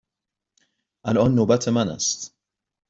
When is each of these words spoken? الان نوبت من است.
الان 1.05 1.35
نوبت 1.35 1.67
من 1.69 1.89
است. 1.89 2.35